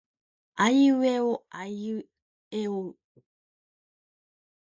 [0.55, 2.03] あいうえおあい
[2.49, 2.97] えおう。